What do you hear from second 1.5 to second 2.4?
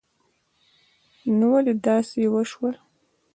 ولی داسی